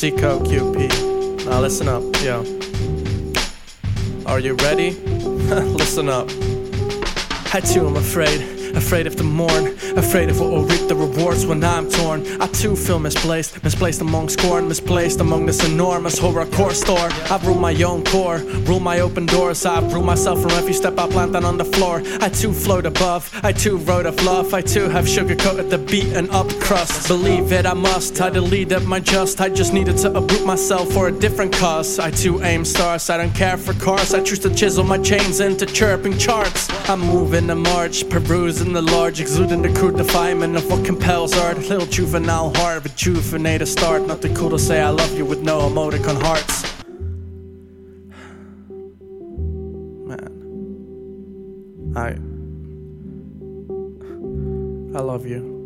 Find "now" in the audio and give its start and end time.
1.44-1.60